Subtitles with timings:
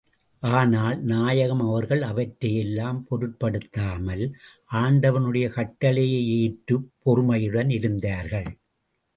[0.43, 4.23] ஆனால், நாயகம் அவர்கள் அவற்றை எல்லாம் பொருட்படுத்தாமல்,
[4.73, 8.49] ஆண்டவனுடைய கட்டளையை ஏற்றுப் பொறுமையுடன் இருந்தார்கள்.